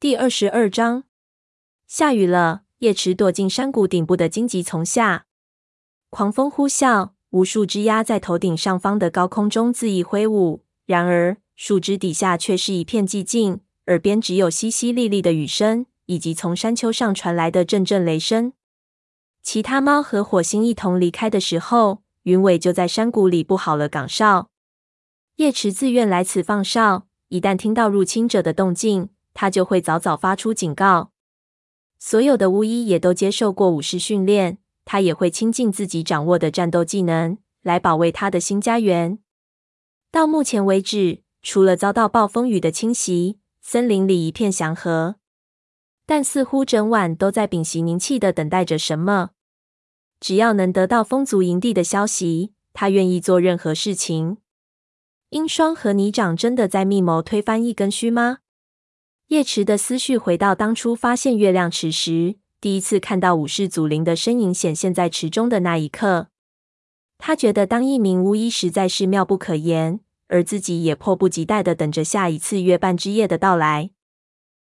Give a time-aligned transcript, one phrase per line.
[0.00, 1.04] 第二十二章，
[1.86, 2.62] 下雨了。
[2.78, 5.26] 叶池躲进山谷顶部的荆棘丛下，
[6.08, 10.64] 狂风呼啸，无数枝桠在头顶上方的高空中恣意挥舞。
[10.86, 18.54] 然而，树枝底下却是一片寂静，耳边只有淅淅沥沥的雨声，以及从山丘上传来的阵阵雷声。
[19.42, 24.48] 其他猫和火星一同离开的时候，云尾就在山谷里布好了岗哨。
[25.36, 31.12] 叶池自愿来此放哨，一旦听到入侵者的动静，他就会早早发出警告。
[31.98, 39.18] 所有的巫医也都接受过武士训练，他也会倾尽自己掌握的战斗技能来保卫他的新家园。
[40.10, 45.16] 到目前为止，除了遭到暴风雨的侵袭，森林里一片祥和。
[46.06, 49.30] 但似乎整晚都在屏息凝气的等待着什么。
[50.18, 54.38] 只要能得到风族营地的消息，他愿意做任何事情。
[55.28, 58.38] 鹰双和泥掌真的在密谋推翻一根须吗？
[59.30, 66.26] 叶池的思绪回到当初发现月亮池时，第一次看到武士祖灵的身影显现在池中的那一刻。
[67.16, 73.90] 他觉得当一名巫医实在是妙不可言，而自己也迫不及待地等着下一次月半之夜的到来。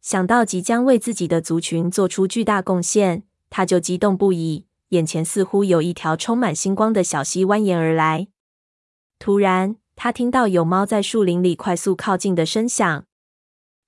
[0.00, 4.66] 想到即将为自己的族群做出巨大贡献，他就激动不已。
[4.88, 8.26] 眼前似乎有一条充满星光的小溪蜿蜒而来。
[9.20, 13.04] 突然，他听到有猫在树林里快速靠近的声响。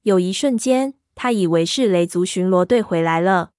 [0.02, 3.52] 有一瞬间，他以为是雷族巡逻队回来了。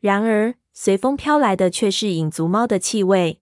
[0.00, 3.40] 然而，随风飘来的却是影族猫的气味。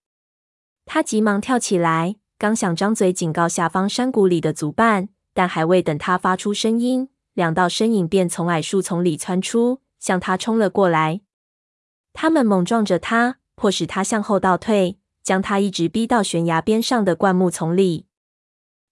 [0.84, 11.22] 他急忙跳起来，刚想张嘴警告下方山谷里的族伴，但还未等他发出声音，两道身影便从矮树丛里窜出，向他冲了过来。
[12.12, 18.04] 他们猛撞着他，迫使他向后倒退，将他一直逼到悬崖边上的灌木丛里。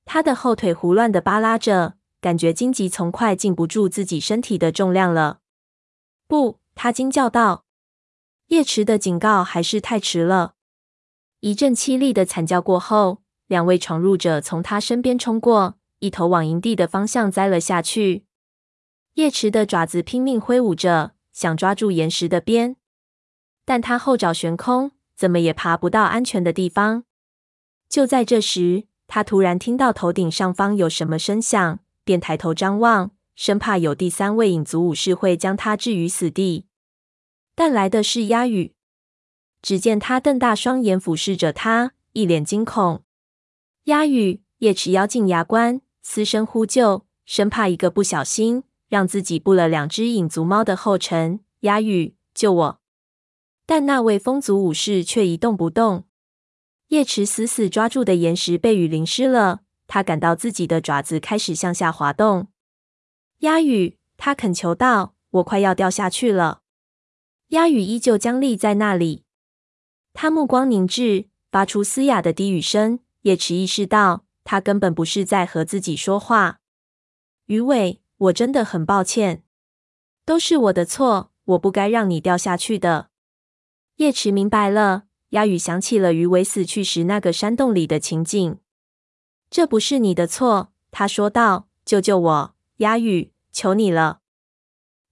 [0.07, 1.98] 他的后腿胡乱的扒拉着。
[2.21, 5.41] 感觉荆棘丛快禁不住自己身体的重量了。
[6.27, 7.65] 不，他惊叫道。
[8.49, 10.55] 叶池的警告还是太迟了。
[11.41, 18.25] 一阵凄厉的惨叫过后，两位闯入者从他身边冲过，一头往营地的方向栽了下去。
[19.15, 22.77] 叶池的爪子拼命挥舞着，想抓住岩石的边，
[23.65, 27.05] 但他后爪悬空，怎么也爬不到安全的地方。
[27.89, 31.79] 就在这时，他突然听到头顶上方有什么声响。
[32.09, 36.65] 便抬头张望，生怕有第三位影族武士会将他置于死地。
[37.55, 38.73] 但来的是鸦羽。
[39.61, 43.03] 只见他瞪大双眼俯视着他，一脸惊恐。
[43.85, 51.41] 鸦羽，叶池咬紧牙关，嘶声呼救，生怕一个不小心让自己步了两只影族猫的后尘。
[51.61, 52.81] 鸦羽，救我！
[53.67, 56.05] 但那位风族武士却一动不动。
[56.89, 59.61] 叶池死死抓住的岩石被雨淋湿了。
[59.89, 62.47] 他感到自己的爪子开始向下滑动。
[63.39, 66.63] 鸭羽，他恳求道：“我快要掉下去了。”
[67.49, 69.25] 鸭羽依旧僵立在那里，
[70.13, 73.01] 他目光凝滞，发出嘶哑的低语声。
[73.23, 76.61] 叶池意识到，他根本不是在和自己说话。
[77.47, 79.43] 鱼尾，我真的很抱歉，
[80.25, 83.09] 都是我的错，我不该让你掉下去的。
[83.97, 88.59] 叶池明白了，鸭羽想起了鱼尾死去时那个山洞里的情景。
[89.51, 94.21] 这不是你的错，他说道：“救救我，鸭羽，求你了。”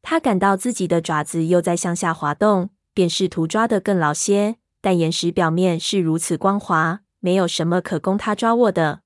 [0.03, 9.01] 他感到自己的爪子又在向下滑动，便试图抓得更牢些，但岩石表面是如此光滑，没有什么可供他抓握的。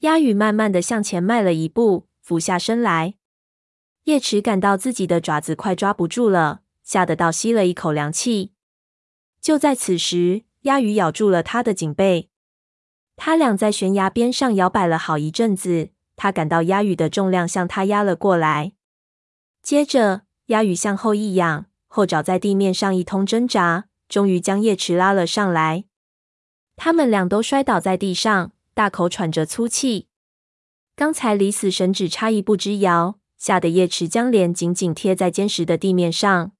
[0.00, 3.14] 鸭羽慢慢的向前迈了一步，俯下身来。
[4.04, 8.52] 叶池感到自己的爪子快抓不住了，吓得倒吸了一口凉气。
[9.40, 12.28] 就在此时，鸭羽咬住了他的颈背。
[13.16, 18.72] 他俩在悬崖边上摇摆了好一阵子，他感到鸭羽的重量向他压了过来。
[19.62, 25.84] 接着，鸭羽向后一仰，后爪在地面上一通挣扎，终于将叶池拉了上来。
[26.76, 30.08] 他们俩都摔倒在地上，大口喘着粗气。
[30.96, 36.52] 刚才离死神只差一步之遥，吓得叶池将脸紧紧贴在坚实的地面上。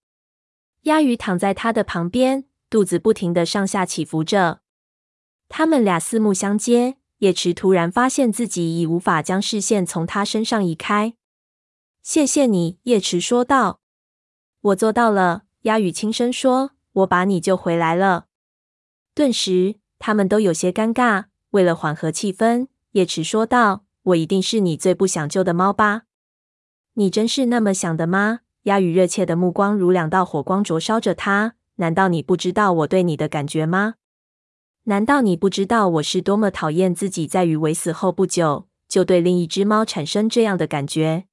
[0.82, 4.60] 鸭羽躺在他的旁边，肚子不停的上下起伏着。
[5.56, 11.14] 他们俩四目相接，叶池突然发现自己已无法将视线从他身上移开。
[12.02, 13.78] 谢谢你，叶池说道。
[14.60, 16.72] 我做到了，鸭羽轻声说。
[16.94, 18.26] 我把你救回来了。
[19.14, 21.26] 顿时，他们都有些尴尬。
[21.50, 26.02] 为了缓和气氛，叶池说道：“我一定是你最不想救的猫吧？
[26.94, 31.54] 你真是那么想的吗？”鸭羽热切的目光如两道火光灼烧着他。
[31.76, 33.94] 难道你不知道我对你的感觉吗？
[34.84, 41.26] 难道你不知道我是多么讨厌自己在鱼尾死后不久就对另一只猫产生这样的感觉？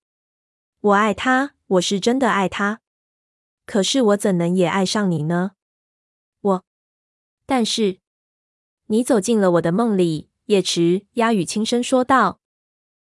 [0.79, 2.79] 我爱它，我是真的爱它。
[3.65, 5.51] 可是我怎能也爱上你呢？
[6.41, 6.63] 我……
[7.45, 7.99] 但是
[8.87, 10.29] 你走进了我的梦里。
[10.45, 12.41] 叶池鸦羽轻声说道。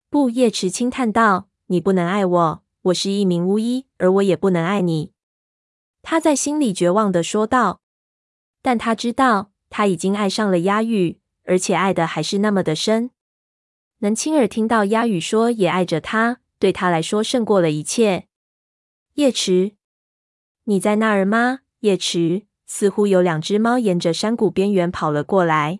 [0.09, 5.11] 不，叶池轻叹道：“你不能爱我，我是一名巫医，而我也不能爱你。”
[6.01, 7.81] 他在心里绝望的说道。
[8.63, 13.11] 但他知道，他已经爱上了鸭羽，而且爱的还是那么的深。
[13.99, 18.27] 能亲耳听到鸭羽说也爱着他，对他来说胜过了一切。
[19.15, 19.73] 叶池，
[20.65, 21.61] 你在那儿吗？
[21.79, 25.79] 叶池，似乎有两只猫沿着山谷边缘跑了过来。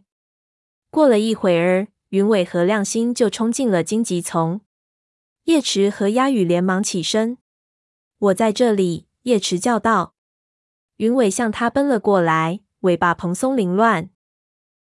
[0.90, 4.62] 过了一会儿，云尾和亮星就冲进了荆棘丛。
[5.44, 7.38] 叶池和鸭羽连忙起身。
[8.18, 10.16] 我在这里，叶池叫道。
[10.96, 14.10] 云尾向他奔了过来，尾巴蓬松凌乱。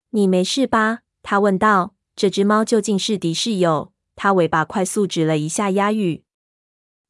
[0.10, 1.00] 你没事吧？
[1.22, 1.96] 他问道。
[2.16, 3.92] 这只猫究竟是敌是友？
[4.16, 6.24] 他尾巴快速指了一下鸦羽。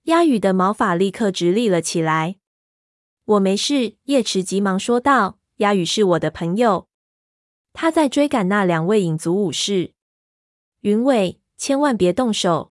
[0.03, 2.37] 鸦羽的毛发立刻直立了起来。
[3.25, 5.39] 我没事，叶池急忙说道。
[5.57, 6.87] 鸭羽是我的朋友。
[7.73, 9.93] 他在追赶那两位影族武士。
[10.81, 12.71] 云尾，千万别动手！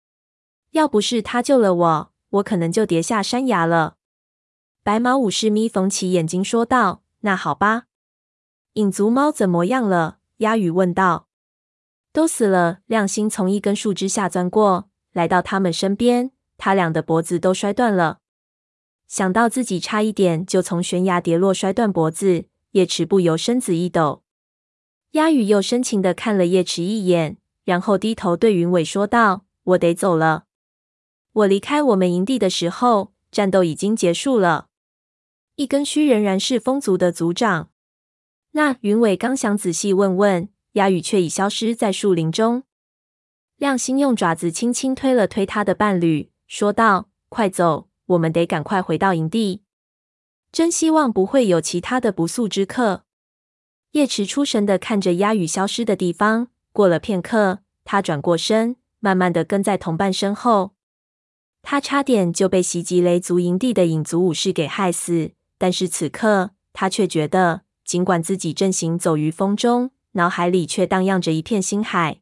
[0.72, 3.96] 要不是他救了我，我可能就跌下山崖了。
[4.82, 7.84] 白毛武士眯缝起眼睛说道：“那好吧。”
[8.76, 10.18] 影族猫怎么样了？
[10.38, 11.28] 鸦羽问道。
[12.12, 12.80] 都死了。
[12.84, 18.18] 亮星从一根树枝下钻过来到他们身边，他俩的脖子都摔断了。
[19.06, 24.22] 想到自己差一点就从悬崖跌落，摔断脖子，叶池不由身子一抖。
[25.12, 30.44] 鸦羽又深情地看了叶池一眼，然后低头对云伟说道：“我得走了。
[31.32, 34.66] 我离开我们营地的时候，战斗已经结束了。
[35.54, 37.70] 一根须仍然是风族的族长。”
[38.56, 42.62] 那云尾刚想仔细问问，鸦羽却已消失在树林中。
[43.58, 49.60] 亮星用爪子轻轻推了推他的伴侣，说道：“快走，我们得赶快回到营地。
[50.50, 53.04] 真希望不会有其他的不速之客。”
[53.92, 60.72] 叶池出神的看着鸦羽消失的地方，过了片刻，他转过身，慢慢的跟在同伴身后。
[61.60, 72.20] 他差点就被袭击雷族营地的影族武士给害死，但是此刻他却觉得，尽管自己正行走于风中，脑海里却荡漾着一片星海。